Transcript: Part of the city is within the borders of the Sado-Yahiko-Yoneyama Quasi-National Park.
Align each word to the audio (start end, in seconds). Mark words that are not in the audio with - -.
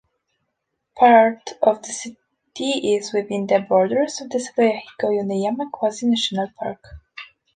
Part 0.97 1.51
of 1.61 1.83
the 1.83 1.89
city 1.89 2.95
is 2.95 3.13
within 3.13 3.45
the 3.45 3.59
borders 3.59 4.19
of 4.19 4.31
the 4.31 4.39
Sado-Yahiko-Yoneyama 4.39 5.69
Quasi-National 5.71 6.47
Park. 6.57 6.83